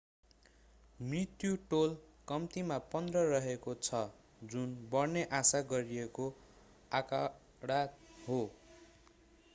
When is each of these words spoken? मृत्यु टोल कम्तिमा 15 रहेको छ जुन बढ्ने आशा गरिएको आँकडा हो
मृत्यु 0.99 1.57
टोल 1.73 1.91
कम्तिमा 2.31 2.77
15 2.95 3.27
रहेको 3.27 3.75
छ 3.81 4.01
जुन 4.47 4.73
बढ्ने 4.89 5.25
आशा 5.41 5.63
गरिएको 5.69 6.29
आँकडा 6.91 7.81
हो 8.27 8.43